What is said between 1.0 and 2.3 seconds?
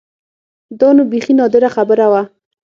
بيخي نادره خبره وه.